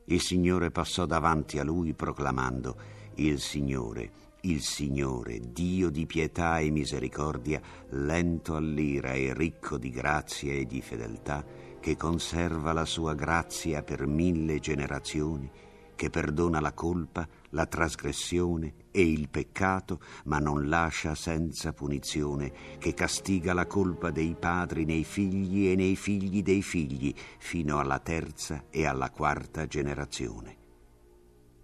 Il 0.06 0.20
Signore 0.20 0.70
passò 0.70 1.06
davanti 1.06 1.58
a 1.58 1.64
lui 1.64 1.92
proclamando, 1.92 2.76
Il 3.16 3.40
Signore, 3.40 4.29
il 4.42 4.62
Signore, 4.62 5.40
Dio 5.52 5.90
di 5.90 6.06
pietà 6.06 6.58
e 6.58 6.70
misericordia, 6.70 7.60
lento 7.90 8.56
all'ira 8.56 9.12
e 9.12 9.34
ricco 9.34 9.76
di 9.76 9.90
grazia 9.90 10.52
e 10.52 10.66
di 10.66 10.80
fedeltà, 10.80 11.44
che 11.80 11.96
conserva 11.96 12.72
la 12.72 12.84
sua 12.84 13.14
grazia 13.14 13.82
per 13.82 14.06
mille 14.06 14.58
generazioni, 14.58 15.50
che 15.94 16.08
perdona 16.08 16.60
la 16.60 16.72
colpa, 16.72 17.28
la 17.50 17.66
trasgressione 17.66 18.74
e 18.90 19.02
il 19.02 19.28
peccato, 19.28 20.00
ma 20.24 20.38
non 20.38 20.68
lascia 20.68 21.14
senza 21.14 21.74
punizione, 21.74 22.52
che 22.78 22.94
castiga 22.94 23.52
la 23.52 23.66
colpa 23.66 24.10
dei 24.10 24.34
padri 24.38 24.86
nei 24.86 25.04
figli 25.04 25.68
e 25.68 25.74
nei 25.74 25.96
figli 25.96 26.42
dei 26.42 26.62
figli, 26.62 27.12
fino 27.38 27.78
alla 27.78 27.98
terza 27.98 28.64
e 28.70 28.86
alla 28.86 29.10
quarta 29.10 29.66
generazione. 29.66 30.56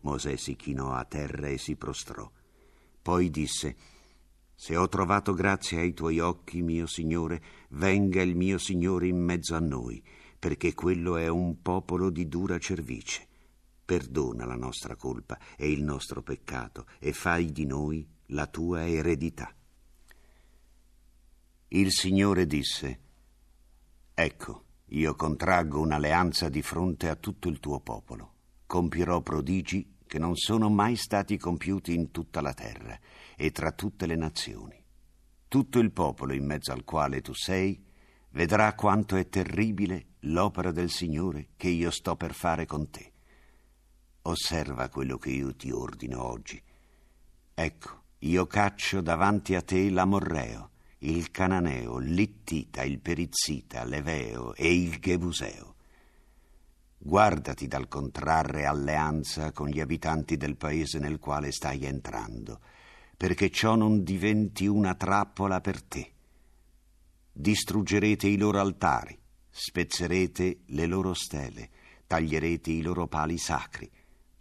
Mosè 0.01 0.37
si 0.37 0.55
chinò 0.55 0.93
a 0.93 1.05
terra 1.05 1.49
e 1.49 1.57
si 1.57 1.75
prostrò. 1.77 2.31
Poi 3.07 3.31
disse, 3.31 3.77
Se 4.57 4.77
ho 4.77 4.89
trovato 4.89 5.33
grazia 5.33 5.79
ai 5.79 5.95
tuoi 5.95 6.19
occhi, 6.19 6.61
mio 6.61 6.89
Signore, 6.89 7.41
venga 7.69 8.21
il 8.21 8.35
mio 8.35 8.59
Signore 8.59 9.07
in 9.07 9.23
mezzo 9.23 9.55
a 9.55 9.61
noi, 9.61 10.03
perché 10.37 10.75
quello 10.75 11.17
è 11.17 11.29
un 11.29 11.63
popolo 11.63 12.11
di 12.11 12.27
dura 12.27 12.59
cervice. 12.59 13.25
Perdona 13.85 14.45
la 14.45 14.57
nostra 14.57 14.97
colpa 14.97 15.39
e 15.57 15.71
il 15.71 15.85
nostro 15.85 16.21
peccato 16.21 16.87
e 16.99 17.13
fai 17.13 17.53
di 17.53 17.65
noi 17.65 18.05
la 18.31 18.49
tua 18.49 18.89
eredità. 18.89 19.55
Il 21.69 21.93
Signore 21.93 22.45
disse, 22.45 23.01
Ecco, 24.15 24.65
io 24.87 25.15
contraggo 25.15 25.79
un'alleanza 25.81 26.49
di 26.49 26.61
fronte 26.61 27.09
a 27.09 27.15
tutto 27.15 27.49
il 27.49 27.61
tuo 27.61 27.79
popolo. 27.79 28.33
Compirò 28.67 29.21
prodigi 29.21 29.95
che 30.07 30.19
non 30.19 30.37
sono 30.37 30.69
mai 30.69 30.97
stati 30.97 31.37
compiuti 31.37 31.95
in 31.95 32.11
tutta 32.11 32.41
la 32.41 32.55
terra 32.55 32.99
e 33.37 33.51
tra 33.51 33.73
tutte 33.73 34.07
le 34.07 34.17
nazioni. 34.17 34.83
Tutto 35.49 35.79
il 35.79 35.93
popolo 35.93 36.33
in 36.33 36.45
mezzo 36.45 36.73
al 36.73 36.85
quale 36.85 37.21
tu 37.21 37.35
sei 37.35 37.83
vedrà 38.31 38.75
quanto 38.75 39.17
è 39.17 39.29
terribile 39.29 40.15
l'opera 40.21 40.71
del 40.71 40.91
Signore 40.91 41.49
che 41.57 41.69
io 41.69 41.91
sto 41.91 42.17
per 42.17 42.35
fare 42.35 42.67
con 42.67 42.91
te. 42.91 43.13
Osserva 44.23 44.89
quello 44.89 45.19
che 45.19 45.31
io 45.31 45.55
ti 45.55 45.71
ordino 45.71 46.23
oggi. 46.23 46.61
Ecco, 47.55 48.03
io 48.21 48.47
caccio 48.47 49.01
davanti 49.01 49.55
a 49.55 49.63
te 49.63 49.89
l'Amorreo, 49.91 50.71
il 50.99 51.31
Cananeo, 51.31 51.99
l'Ittita, 51.99 52.83
il 52.83 52.99
Perizzita, 53.01 53.85
l'Eveo 53.85 54.55
e 54.55 54.75
il 54.75 54.99
Gebuseo 54.99 55.76
Guardati 56.99 57.69
dal 57.69 57.89
contrarre 57.89 58.65
alleanza 58.65 59.53
con 59.53 59.69
gli 59.69 59.81
abitanti 59.81 60.37
del 60.37 60.57
paese 60.57 60.99
nel 60.99 61.19
quale 61.19 61.53
stai 61.53 61.85
entrando, 61.85 62.61
perché 63.17 63.51
ciò 63.51 63.75
non 63.77 64.03
diventi 64.03 64.67
una 64.67 64.95
trappola 64.95 65.61
per 65.61 65.83
te. 65.83 66.13
Distruggerete 67.33 68.27
i 68.27 68.37
loro 68.37 68.61
altari, 68.61 69.17
spezzerete 69.49 70.61
le 70.67 70.87
loro 70.87 71.15
stele, 71.15 71.71
taglierete 72.07 72.71
i 72.71 72.83
loro 72.83 73.07
pali 73.07 73.39
sacri. 73.39 73.91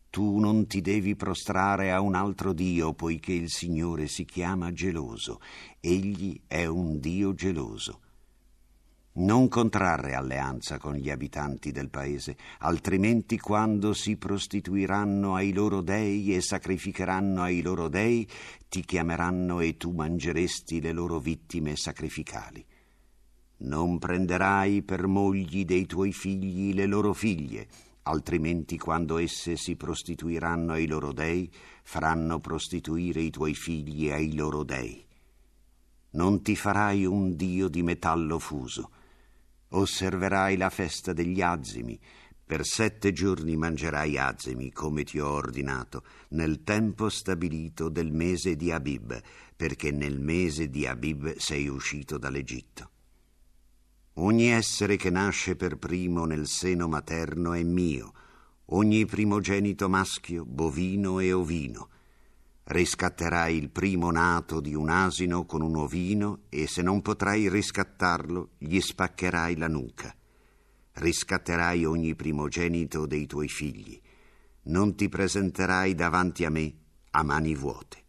Tu 0.09 0.39
non 0.39 0.65
ti 0.65 0.79
devi 0.79 1.15
prostrare 1.15 1.91
a 1.91 1.99
un 1.99 2.15
altro 2.15 2.53
Dio, 2.53 2.93
poiché 2.93 3.33
il 3.33 3.49
Signore 3.49 4.07
si 4.07 4.23
chiama 4.23 4.71
geloso. 4.71 5.41
Egli 5.81 6.41
è 6.47 6.65
un 6.65 6.99
Dio 6.99 7.33
geloso 7.33 7.99
non 9.17 9.47
contrarre 9.47 10.13
alleanza 10.13 10.77
con 10.77 10.95
gli 10.95 11.09
abitanti 11.09 11.71
del 11.71 11.89
paese, 11.89 12.35
altrimenti 12.59 13.39
quando 13.39 13.93
si 13.93 14.17
prostituiranno 14.17 15.35
ai 15.35 15.53
loro 15.53 15.81
dei 15.81 16.35
e 16.35 16.41
sacrificheranno 16.41 17.41
ai 17.41 17.61
loro 17.61 17.87
dei, 17.87 18.27
ti 18.67 18.81
chiameranno 18.81 19.61
e 19.61 19.77
tu 19.77 19.91
mangeresti 19.91 20.81
le 20.81 20.91
loro 20.91 21.19
vittime 21.19 21.77
sacrificali. 21.77 22.65
Non 23.57 23.99
prenderai 23.99 24.81
per 24.81 25.07
mogli 25.07 25.63
dei 25.63 25.85
tuoi 25.85 26.11
figli 26.11 26.73
le 26.73 26.85
loro 26.85 27.13
figlie, 27.13 27.67
altrimenti 28.03 28.77
quando 28.77 29.17
esse 29.17 29.55
si 29.55 29.77
prostituiranno 29.77 30.73
ai 30.73 30.87
loro 30.87 31.13
dei, 31.13 31.49
faranno 31.83 32.41
prostituire 32.41 33.21
i 33.21 33.29
tuoi 33.29 33.53
figli 33.53 34.11
ai 34.11 34.35
loro 34.35 34.63
dei. 34.63 35.03
Non 36.11 36.41
ti 36.41 36.55
farai 36.57 37.05
un 37.05 37.35
dio 37.35 37.69
di 37.69 37.81
metallo 37.81 38.39
fuso, 38.39 38.89
osserverai 39.77 40.57
la 40.57 40.69
festa 40.69 41.13
degli 41.13 41.41
azimi. 41.41 41.99
Per 42.45 42.65
sette 42.65 43.11
giorni 43.11 43.55
mangerai 43.55 44.17
azimi, 44.17 44.71
come 44.71 45.03
ti 45.03 45.19
ho 45.19 45.27
ordinato, 45.27 46.03
nel 46.29 46.63
tempo 46.63 47.09
stabilito 47.09 47.89
del 47.89 48.11
mese 48.11 48.55
di 48.55 48.71
Abib, 48.71 49.19
perché 49.55 49.91
nel 49.91 50.19
mese 50.19 50.69
di 50.69 50.85
Abib 50.85 51.37
sei 51.37 51.67
uscito 51.67 52.17
dall'Egitto. 52.17 52.89
Ogni 54.17 54.51
essere 54.51 54.95
che 54.95 55.09
nasce 55.09 55.55
per 55.55 55.77
primo 55.77 56.25
nel 56.25 56.47
seno 56.47 56.87
materno 56.87 57.53
è 57.53 57.63
mio, 57.63 58.13
ogni 58.65 59.05
primogenito 59.05 59.89
maschio, 59.89 60.45
bovino 60.45 61.19
e 61.19 61.33
ovino, 61.33 61.89
Riscatterai 62.67 63.55
il 63.55 63.69
primo 63.69 64.09
nato 64.09 64.59
di 64.59 64.73
un 64.73 64.89
asino 64.89 65.45
con 65.45 65.61
un 65.61 65.75
ovino 65.75 66.45
e 66.49 66.65
se 66.65 66.81
non 66.81 67.03
potrai 67.03 67.47
riscattarlo, 67.47 68.53
gli 68.57 68.79
spaccherai 68.79 69.55
la 69.55 69.67
nuca. 69.67 70.15
Riscatterai 70.93 71.85
ogni 71.85 72.15
primogenito 72.15 73.05
dei 73.05 73.27
tuoi 73.27 73.49
figli. 73.49 74.01
Non 74.63 74.95
ti 74.95 75.07
presenterai 75.09 75.93
davanti 75.93 76.43
a 76.43 76.49
me 76.49 76.73
a 77.11 77.21
mani 77.21 77.53
vuote. 77.53 78.03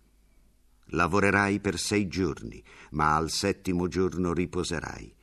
Lavorerai 0.87 1.61
per 1.61 1.79
sei 1.79 2.09
giorni, 2.09 2.65
ma 2.93 3.15
al 3.15 3.29
settimo 3.29 3.89
giorno 3.89 4.33
riposerai. 4.33 5.15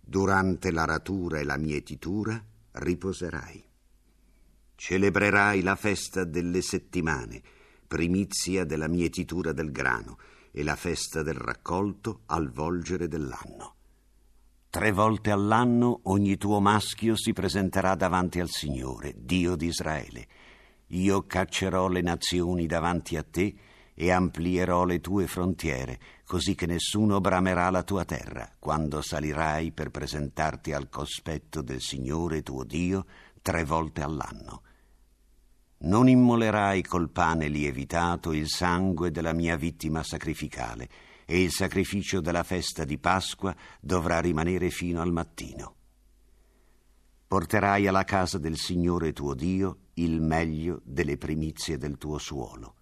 Durante 0.00 0.72
l'aratura 0.72 1.38
e 1.38 1.44
la 1.44 1.58
mietitura 1.58 2.44
riposerai. 2.72 3.64
Celebrerai 4.74 5.62
la 5.62 5.76
festa 5.76 6.24
delle 6.24 6.60
settimane 6.60 7.53
primizia 7.94 8.64
della 8.64 8.88
mietitura 8.88 9.52
del 9.52 9.70
grano 9.70 10.18
e 10.50 10.64
la 10.64 10.74
festa 10.74 11.22
del 11.22 11.36
raccolto 11.36 12.22
al 12.26 12.50
volgere 12.50 13.06
dell'anno. 13.06 13.76
Tre 14.68 14.90
volte 14.90 15.30
all'anno 15.30 16.00
ogni 16.04 16.36
tuo 16.36 16.58
maschio 16.58 17.14
si 17.16 17.32
presenterà 17.32 17.94
davanti 17.94 18.40
al 18.40 18.48
Signore, 18.48 19.14
Dio 19.16 19.54
di 19.54 19.66
Israele. 19.66 20.26
io 20.88 21.24
caccerò 21.24 21.86
le 21.86 22.00
nazioni 22.00 22.66
davanti 22.66 23.16
a 23.16 23.22
te 23.22 23.54
e 23.94 24.10
amplierò 24.10 24.84
le 24.84 25.00
tue 25.00 25.28
frontiere, 25.28 26.00
così 26.26 26.56
che 26.56 26.66
nessuno 26.66 27.20
bramerà 27.20 27.70
la 27.70 27.84
tua 27.84 28.04
terra, 28.04 28.50
quando 28.58 29.02
salirai 29.02 29.70
per 29.70 29.90
presentarti 29.90 30.72
al 30.72 30.88
cospetto 30.88 31.62
del 31.62 31.80
Signore 31.80 32.42
tuo 32.42 32.64
Dio 32.64 33.06
tre 33.40 33.64
volte 33.64 34.02
all'anno. 34.02 34.63
Non 35.84 36.08
immolerai 36.08 36.82
col 36.82 37.10
pane 37.10 37.48
lievitato 37.48 38.32
il 38.32 38.48
sangue 38.48 39.10
della 39.10 39.32
mia 39.32 39.56
vittima 39.56 40.02
sacrificale, 40.02 40.88
e 41.24 41.42
il 41.42 41.50
sacrificio 41.50 42.20
della 42.20 42.42
festa 42.42 42.84
di 42.84 42.98
Pasqua 42.98 43.54
dovrà 43.80 44.20
rimanere 44.20 44.70
fino 44.70 45.00
al 45.00 45.12
mattino. 45.12 45.74
Porterai 47.26 47.86
alla 47.86 48.04
casa 48.04 48.38
del 48.38 48.56
Signore 48.56 49.12
tuo 49.12 49.34
Dio 49.34 49.78
il 49.94 50.20
meglio 50.20 50.80
delle 50.84 51.16
primizie 51.16 51.78
del 51.78 51.96
tuo 51.96 52.18
suolo 52.18 52.74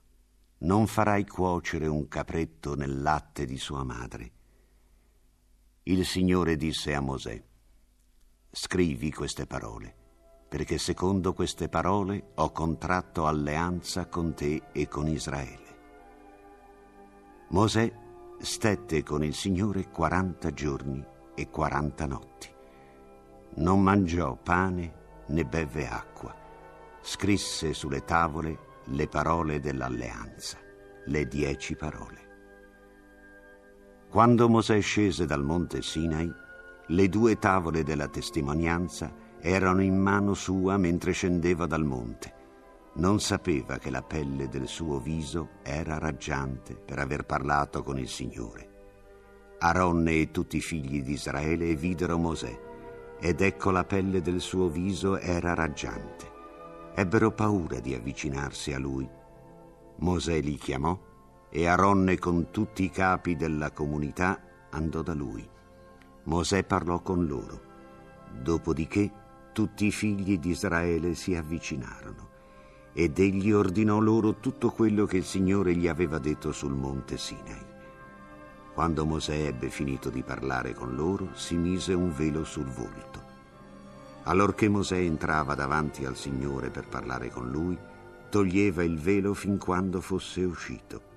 non 0.62 0.86
farai 0.86 1.26
cuocere 1.26 1.86
un 1.86 2.06
capretto 2.08 2.74
nel 2.74 3.02
latte 3.02 3.44
di 3.44 3.58
sua 3.58 3.82
madre. 3.84 4.32
Il 5.84 6.06
Signore 6.06 6.56
disse 6.56 6.94
a 6.94 7.00
Mosè, 7.00 7.42
scrivi 8.50 9.10
queste 9.10 9.46
parole, 9.46 9.96
perché 10.52 10.76
secondo 10.76 11.32
queste 11.32 11.70
parole 11.70 12.32
ho 12.34 12.52
contratto 12.52 13.26
alleanza 13.26 14.04
con 14.04 14.34
te 14.34 14.64
e 14.72 14.86
con 14.86 15.08
Israele. 15.08 15.76
Mosè 17.48 17.90
stette 18.38 19.02
con 19.02 19.24
il 19.24 19.32
Signore 19.32 19.88
quaranta 19.88 20.50
giorni 20.50 21.02
e 21.34 21.48
quaranta 21.48 22.04
notti. 22.04 22.50
Non 23.54 23.82
mangiò 23.82 24.36
pane 24.36 24.92
né 25.28 25.42
beve 25.46 25.88
acqua. 25.88 26.36
Scrisse 27.00 27.72
sulle 27.72 28.04
tavole 28.04 28.58
le 28.88 29.08
parole 29.08 29.58
dell'alleanza, 29.58 30.58
le 31.06 31.28
dieci 31.28 31.76
parole. 31.76 32.20
Quando 34.10 34.50
Mosè 34.50 34.78
scese 34.82 35.24
dal 35.24 35.42
monte 35.42 35.80
Sinai, 35.80 36.30
le 36.88 37.08
due 37.08 37.38
tavole 37.38 37.82
della 37.82 38.08
testimonianza 38.08 39.21
erano 39.42 39.82
in 39.82 39.98
mano 39.98 40.32
sua 40.32 40.78
mentre 40.78 41.12
scendeva 41.12 41.66
dal 41.66 41.84
monte. 41.84 42.40
Non 42.94 43.20
sapeva 43.20 43.76
che 43.76 43.90
la 43.90 44.02
pelle 44.02 44.48
del 44.48 44.68
suo 44.68 44.98
viso 44.98 45.50
era 45.62 45.98
raggiante 45.98 46.74
per 46.74 46.98
aver 46.98 47.24
parlato 47.24 47.82
con 47.82 47.98
il 47.98 48.08
Signore. 48.08 48.70
Aronne 49.58 50.12
e 50.12 50.30
tutti 50.30 50.56
i 50.56 50.60
figli 50.60 51.02
di 51.02 51.12
Israele 51.12 51.74
videro 51.74 52.16
Mosè, 52.16 52.60
ed 53.20 53.40
ecco 53.40 53.70
la 53.70 53.84
pelle 53.84 54.22
del 54.22 54.40
suo 54.40 54.68
viso 54.68 55.18
era 55.18 55.54
raggiante 55.54 56.32
ebbero 56.94 57.32
paura 57.32 57.80
di 57.80 57.94
avvicinarsi 57.94 58.72
a 58.72 58.78
lui. 58.78 59.08
Mosè 59.96 60.40
li 60.40 60.56
chiamò 60.56 60.98
e 61.48 61.66
Aronne 61.66 62.18
con 62.18 62.50
tutti 62.50 62.84
i 62.84 62.90
capi 62.90 63.36
della 63.36 63.70
comunità 63.70 64.40
andò 64.70 65.02
da 65.02 65.14
lui. 65.14 65.48
Mosè 66.24 66.64
parlò 66.64 67.00
con 67.00 67.26
loro. 67.26 67.70
Dopodiché 68.30 69.10
tutti 69.52 69.86
i 69.86 69.92
figli 69.92 70.38
di 70.38 70.50
Israele 70.50 71.14
si 71.14 71.34
avvicinarono 71.34 72.30
ed 72.94 73.18
egli 73.18 73.52
ordinò 73.52 73.98
loro 73.98 74.38
tutto 74.38 74.70
quello 74.70 75.06
che 75.06 75.16
il 75.16 75.24
Signore 75.24 75.74
gli 75.74 75.88
aveva 75.88 76.18
detto 76.18 76.52
sul 76.52 76.74
monte 76.74 77.16
Sinai. 77.16 77.70
Quando 78.74 79.04
Mosè 79.04 79.46
ebbe 79.46 79.70
finito 79.70 80.10
di 80.10 80.22
parlare 80.22 80.74
con 80.74 80.94
loro, 80.94 81.30
si 81.34 81.56
mise 81.56 81.94
un 81.94 82.12
velo 82.14 82.44
sul 82.44 82.66
volto. 82.66 83.30
Allorché 84.24 84.68
Mosè 84.68 84.96
entrava 84.96 85.54
davanti 85.54 86.04
al 86.04 86.16
Signore 86.16 86.70
per 86.70 86.86
parlare 86.86 87.30
con 87.30 87.50
lui, 87.50 87.78
toglieva 88.28 88.82
il 88.82 88.98
velo 88.98 89.34
fin 89.34 89.58
quando 89.58 90.00
fosse 90.00 90.42
uscito. 90.44 91.10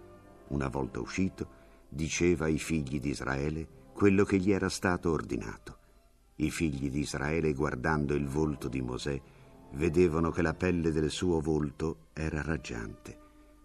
Una 0.48 0.68
volta 0.68 1.00
uscito, 1.00 1.48
diceva 1.88 2.46
ai 2.46 2.58
figli 2.58 3.00
di 3.00 3.10
Israele 3.10 3.68
quello 3.94 4.26
che 4.26 4.38
gli 4.38 4.52
era 4.52 4.70
stato 4.70 5.12
ordinato. 5.12 5.75
I 6.38 6.52
figli 6.52 6.90
di 6.90 7.00
Israele, 7.00 7.54
guardando 7.54 8.14
il 8.14 8.28
volto 8.28 8.68
di 8.68 8.82
Mosè, 8.82 9.22
vedevano 9.74 10.32
che 10.32 10.42
la 10.42 10.54
pelle 10.54 10.92
del 10.92 11.10
suo 11.10 11.40
volto 11.40 12.08
era 12.14 12.42
raggiante. 12.42 13.18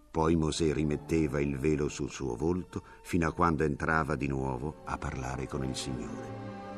Poi 0.09 0.35
Mosè 0.35 0.73
rimetteva 0.73 1.39
il 1.39 1.57
velo 1.57 1.87
sul 1.87 2.09
suo 2.09 2.35
volto 2.35 2.83
fino 3.03 3.27
a 3.27 3.33
quando 3.33 3.63
entrava 3.63 4.15
di 4.15 4.27
nuovo 4.27 4.81
a 4.85 4.97
parlare 4.97 5.47
con 5.47 5.63
il 5.63 5.75
Signore. 5.75 6.70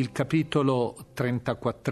Il 0.00 0.12
capitolo 0.12 1.08
34 1.12 1.82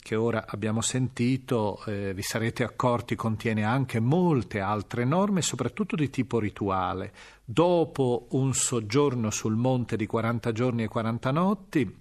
che 0.00 0.14
ora 0.14 0.44
abbiamo 0.46 0.80
sentito, 0.82 1.84
eh, 1.84 2.14
vi 2.14 2.22
sarete 2.22 2.62
accorti, 2.62 3.16
contiene 3.16 3.64
anche 3.64 3.98
molte 3.98 4.60
altre 4.60 5.04
norme, 5.04 5.42
soprattutto 5.42 5.96
di 5.96 6.10
tipo 6.10 6.38
rituale. 6.38 7.12
Dopo 7.44 8.28
un 8.30 8.54
soggiorno 8.54 9.30
sul 9.30 9.56
monte 9.56 9.96
di 9.96 10.06
40 10.06 10.52
giorni 10.52 10.84
e 10.84 10.86
40 10.86 11.30
notti, 11.32 11.96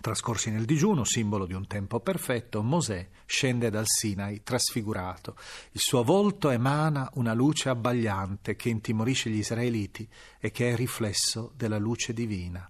trascorsi 0.00 0.50
nel 0.50 0.64
digiuno, 0.64 1.04
simbolo 1.04 1.46
di 1.46 1.54
un 1.54 1.68
tempo 1.68 2.00
perfetto, 2.00 2.60
Mosè 2.64 3.08
scende 3.24 3.70
dal 3.70 3.86
Sinai 3.86 4.42
trasfigurato. 4.42 5.36
Il 5.70 5.80
suo 5.80 6.02
volto 6.02 6.50
emana 6.50 7.08
una 7.14 7.34
luce 7.34 7.68
abbagliante 7.68 8.56
che 8.56 8.68
intimorisce 8.68 9.30
gli 9.30 9.38
israeliti 9.38 10.08
e 10.40 10.50
che 10.50 10.72
è 10.72 10.74
riflesso 10.74 11.52
della 11.54 11.78
luce 11.78 12.12
divina. 12.12 12.68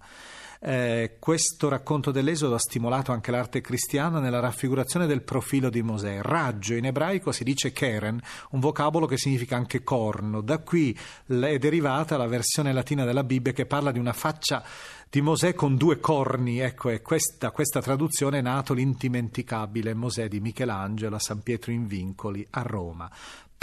Eh, 0.64 1.16
questo 1.18 1.68
racconto 1.68 2.12
dell'Esodo 2.12 2.55
ha 2.55 2.59
stimolato 2.61 3.11
anche 3.11 3.33
l'arte 3.33 3.61
cristiana 3.61 4.20
nella 4.20 4.38
raffigurazione 4.38 5.07
del 5.07 5.22
profilo 5.22 5.68
di 5.70 5.83
Mosè. 5.83 6.20
Raggio 6.22 6.75
in 6.75 6.85
ebraico 6.85 7.33
si 7.33 7.42
dice 7.42 7.72
keren, 7.72 8.20
un 8.51 8.61
vocabolo 8.61 9.07
che 9.07 9.18
significa 9.18 9.57
anche 9.57 9.83
corno. 9.83 10.40
Da 10.40 10.59
qui 10.59 10.96
è 11.27 11.59
derivata 11.59 12.16
la 12.16 12.29
versione 12.29 12.72
latina 12.72 13.05
della 13.05 13.25
Bibbia 13.25 13.53
che 13.53 13.66
parla 13.66 13.90
di 13.90 13.98
una 13.98 14.12
faccia 14.12 14.62
di 15.11 15.20
Mosè 15.20 15.53
con 15.55 15.77
due 15.77 15.98
corni. 15.98 16.61
Ecco, 16.61 16.90
e 16.90 17.03
questa, 17.03 17.51
questa 17.51 17.83
traduzione 17.83 18.38
è 18.38 18.42
nato 18.42 18.72
l'indimenticabile 18.72 19.94
Mosè 19.94 20.29
di 20.29 20.38
Michelangelo 20.38 21.16
a 21.16 21.18
San 21.18 21.42
Pietro 21.42 21.72
in 21.72 21.88
Vincoli 21.88 22.46
a 22.51 22.62
Roma. 22.62 23.11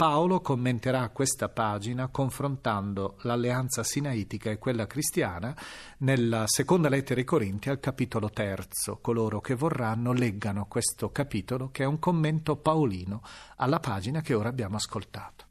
Paolo 0.00 0.40
commenterà 0.40 1.10
questa 1.10 1.50
pagina 1.50 2.08
confrontando 2.08 3.18
l'alleanza 3.24 3.84
sinaitica 3.84 4.48
e 4.50 4.56
quella 4.56 4.86
cristiana 4.86 5.54
nella 5.98 6.44
seconda 6.46 6.88
lettera 6.88 7.20
ai 7.20 7.26
Corinti 7.26 7.68
al 7.68 7.80
capitolo 7.80 8.30
terzo. 8.30 8.96
Coloro 9.02 9.42
che 9.42 9.54
vorranno 9.54 10.14
leggano 10.14 10.64
questo 10.64 11.10
capitolo 11.12 11.68
che 11.70 11.82
è 11.82 11.86
un 11.86 11.98
commento 11.98 12.56
paolino 12.56 13.20
alla 13.56 13.78
pagina 13.78 14.22
che 14.22 14.32
ora 14.32 14.48
abbiamo 14.48 14.76
ascoltato. 14.76 15.49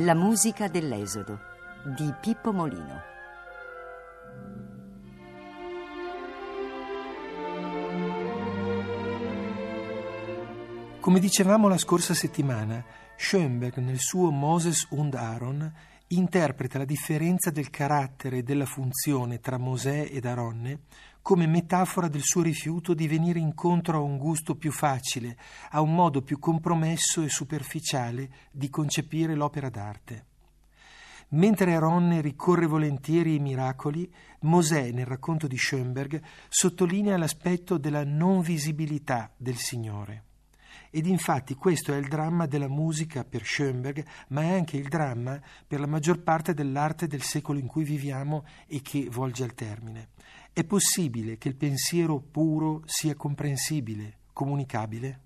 La 0.00 0.14
musica 0.14 0.68
dell'Esodo 0.68 1.40
di 1.96 2.14
Pippo 2.20 2.52
Molino. 2.52 3.02
Come 11.00 11.18
dicevamo 11.18 11.66
la 11.66 11.78
scorsa 11.78 12.14
settimana, 12.14 12.84
Schoenberg 13.16 13.78
nel 13.78 13.98
suo 13.98 14.30
Moses 14.30 14.86
und 14.90 15.14
Aaron 15.14 15.72
interpreta 16.08 16.78
la 16.78 16.84
differenza 16.84 17.50
del 17.50 17.70
carattere 17.70 18.38
e 18.38 18.42
della 18.42 18.64
funzione 18.64 19.40
tra 19.40 19.58
Mosè 19.58 20.08
ed 20.10 20.24
Aronne 20.24 20.80
come 21.20 21.46
metafora 21.46 22.08
del 22.08 22.22
suo 22.22 22.40
rifiuto 22.40 22.94
di 22.94 23.06
venire 23.06 23.38
incontro 23.38 23.98
a 23.98 24.00
un 24.00 24.16
gusto 24.16 24.54
più 24.54 24.72
facile, 24.72 25.36
a 25.72 25.82
un 25.82 25.94
modo 25.94 26.22
più 26.22 26.38
compromesso 26.38 27.22
e 27.22 27.28
superficiale 27.28 28.30
di 28.50 28.70
concepire 28.70 29.34
l'opera 29.34 29.68
d'arte. 29.68 30.24
Mentre 31.32 31.74
Aronne 31.74 32.22
ricorre 32.22 32.64
volentieri 32.64 33.32
ai 33.32 33.40
miracoli, 33.40 34.10
Mosè, 34.40 34.90
nel 34.92 35.04
racconto 35.04 35.46
di 35.46 35.58
Schoenberg, 35.58 36.22
sottolinea 36.48 37.18
l'aspetto 37.18 37.76
della 37.76 38.04
non 38.04 38.40
visibilità 38.40 39.30
del 39.36 39.56
Signore. 39.56 40.27
Ed 40.90 41.06
infatti 41.06 41.54
questo 41.54 41.92
è 41.92 41.96
il 41.96 42.08
dramma 42.08 42.46
della 42.46 42.68
musica 42.68 43.24
per 43.24 43.44
Schoenberg, 43.44 44.04
ma 44.28 44.42
è 44.42 44.52
anche 44.52 44.76
il 44.78 44.88
dramma 44.88 45.38
per 45.66 45.80
la 45.80 45.86
maggior 45.86 46.20
parte 46.20 46.54
dell'arte 46.54 47.06
del 47.06 47.22
secolo 47.22 47.58
in 47.58 47.66
cui 47.66 47.84
viviamo 47.84 48.46
e 48.66 48.80
che 48.80 49.08
volge 49.10 49.44
al 49.44 49.54
termine. 49.54 50.08
È 50.52 50.64
possibile 50.64 51.36
che 51.36 51.48
il 51.48 51.56
pensiero 51.56 52.20
puro 52.20 52.82
sia 52.86 53.14
comprensibile, 53.14 54.20
comunicabile? 54.32 55.20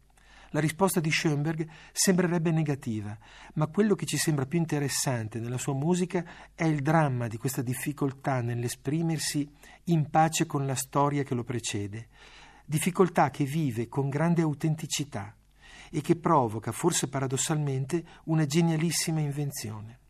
La 0.50 0.60
risposta 0.60 1.00
di 1.00 1.10
Schoenberg 1.10 1.66
sembrerebbe 1.92 2.50
negativa, 2.50 3.16
ma 3.54 3.68
quello 3.68 3.94
che 3.94 4.04
ci 4.04 4.18
sembra 4.18 4.44
più 4.44 4.58
interessante 4.58 5.38
nella 5.38 5.56
sua 5.56 5.72
musica 5.72 6.24
è 6.54 6.64
il 6.64 6.82
dramma 6.82 7.26
di 7.26 7.38
questa 7.38 7.62
difficoltà 7.62 8.42
nell'esprimersi 8.42 9.50
in 9.84 10.10
pace 10.10 10.44
con 10.44 10.66
la 10.66 10.74
storia 10.74 11.22
che 11.22 11.34
lo 11.34 11.44
precede, 11.44 12.08
difficoltà 12.66 13.30
che 13.30 13.44
vive 13.44 13.88
con 13.88 14.10
grande 14.10 14.42
autenticità 14.42 15.34
e 15.92 16.00
che 16.00 16.16
provoca, 16.16 16.72
forse 16.72 17.08
paradossalmente, 17.08 18.04
una 18.24 18.46
genialissima 18.46 19.20
invenzione. 19.20 20.00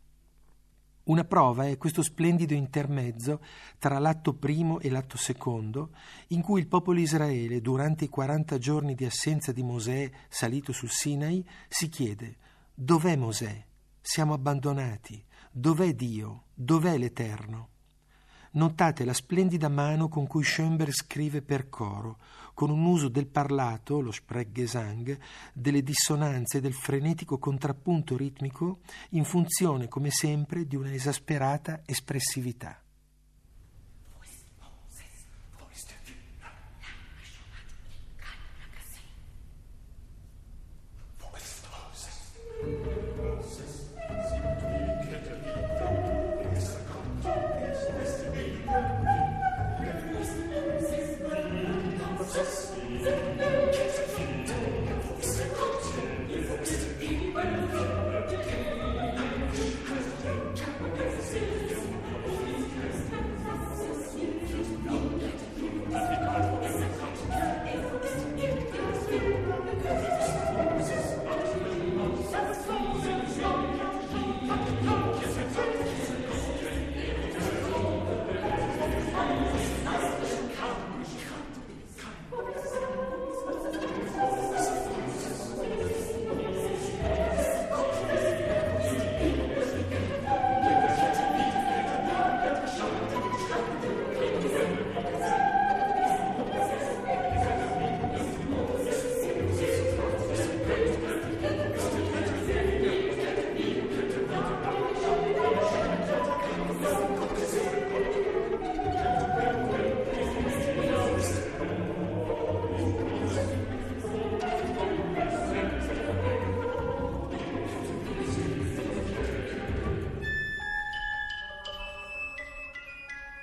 Una 1.04 1.24
prova 1.24 1.66
è 1.66 1.76
questo 1.76 2.00
splendido 2.00 2.54
intermezzo 2.54 3.40
tra 3.78 3.98
l'atto 3.98 4.34
primo 4.34 4.78
e 4.78 4.88
l'atto 4.88 5.16
secondo, 5.16 5.90
in 6.28 6.42
cui 6.42 6.60
il 6.60 6.68
popolo 6.68 7.00
Israele, 7.00 7.60
durante 7.60 8.04
i 8.04 8.08
40 8.08 8.56
giorni 8.58 8.94
di 8.94 9.04
assenza 9.04 9.50
di 9.50 9.64
Mosè 9.64 10.08
salito 10.28 10.70
sul 10.72 10.90
Sinai, 10.90 11.44
si 11.66 11.88
chiede: 11.88 12.36
Dov'è 12.72 13.16
Mosè? 13.16 13.66
Siamo 14.00 14.32
abbandonati. 14.32 15.24
Dov'è 15.50 15.92
Dio? 15.92 16.44
Dov'è 16.54 16.96
l'Eterno? 16.96 17.71
Notate 18.54 19.06
la 19.06 19.14
splendida 19.14 19.70
mano 19.70 20.08
con 20.08 20.26
cui 20.26 20.44
Schoenberg 20.44 20.92
scrive 20.92 21.40
per 21.40 21.70
coro, 21.70 22.18
con 22.52 22.68
un 22.68 22.84
uso 22.84 23.08
del 23.08 23.26
parlato, 23.26 24.00
lo 24.00 24.12
Sprechgesang, 24.12 25.18
delle 25.54 25.82
dissonanze 25.82 26.58
e 26.58 26.60
del 26.60 26.74
frenetico 26.74 27.38
contrappunto 27.38 28.14
ritmico 28.14 28.80
in 29.10 29.24
funzione, 29.24 29.88
come 29.88 30.10
sempre, 30.10 30.66
di 30.66 30.76
una 30.76 30.92
esasperata 30.92 31.80
espressività. 31.86 32.81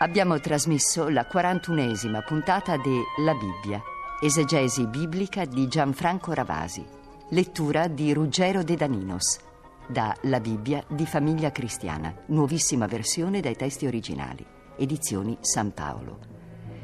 Abbiamo 0.01 0.39
trasmesso 0.39 1.09
la 1.09 1.27
41esima 1.29 2.23
puntata 2.23 2.77
de 2.77 3.03
La 3.17 3.33
Bibbia, 3.33 3.81
esegesi 4.21 4.87
biblica 4.87 5.43
di 5.43 5.67
Gianfranco 5.67 6.31
Ravasi, 6.31 6.85
lettura 7.31 7.89
di 7.89 8.13
Ruggero 8.13 8.63
De 8.63 8.77
Daninos, 8.77 9.37
da 9.85 10.15
La 10.21 10.39
Bibbia 10.39 10.81
di 10.87 11.05
Famiglia 11.05 11.51
Cristiana, 11.51 12.15
nuovissima 12.27 12.85
versione 12.85 13.41
dai 13.41 13.57
testi 13.57 13.87
originali, 13.87 14.45
edizioni 14.77 15.37
San 15.41 15.73
Paolo. 15.73 16.19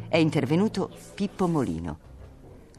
È 0.09 0.17
intervenuto 0.17 0.91
Pippo 1.13 1.47
Molino. 1.47 1.99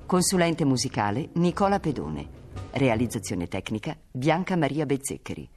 Consulente 0.04 0.66
musicale 0.66 1.30
Nicola 1.36 1.80
Pedone. 1.80 2.28
Realizzazione 2.72 3.48
tecnica 3.48 3.96
Bianca 4.10 4.54
Maria 4.54 4.84
Bezzeccheri. 4.84 5.48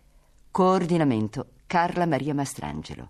Coordinamento 0.49 1.47
Carla 1.67 2.05
Maria 2.05 2.33
Mastrangelo. 2.33 3.09